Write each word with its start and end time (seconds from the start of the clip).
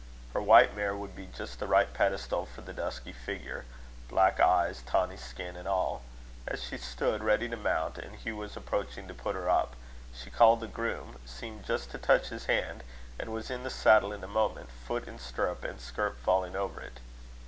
Her 0.33 0.41
white 0.41 0.75
mare 0.75 0.95
would 0.95 1.15
be 1.15 1.27
just 1.27 1.59
the 1.59 1.67
right 1.67 1.93
pedestal 1.93 2.47
for 2.47 2.61
the 2.61 2.73
dusky 2.73 3.13
figure 3.13 3.65
black 4.09 4.39
eyes, 4.39 4.81
tawny 4.81 5.15
skin, 5.15 5.55
and 5.55 5.67
all. 5.67 6.01
As 6.47 6.63
she 6.63 6.79
stood 6.79 7.23
ready 7.23 7.47
to 7.47 7.55
mount, 7.55 7.99
and 7.99 8.15
Hugh 8.15 8.37
was 8.37 8.57
approaching 8.57 9.07
to 9.07 9.13
put 9.13 9.35
her 9.35 9.47
up, 9.47 9.75
she 10.11 10.31
called 10.31 10.59
the 10.59 10.65
groom, 10.67 11.19
seemed 11.23 11.65
just 11.65 11.91
to 11.91 11.99
touch 11.99 12.29
his 12.29 12.45
hand, 12.45 12.83
and 13.19 13.31
was 13.31 13.51
in 13.51 13.61
the 13.61 13.69
saddle 13.69 14.11
in 14.11 14.23
a 14.23 14.27
moment, 14.27 14.71
foot 14.71 15.07
in 15.07 15.19
stirrup, 15.19 15.63
and 15.63 15.79
skirt 15.79 16.17
falling 16.17 16.55
over 16.55 16.81
it. 16.81 16.99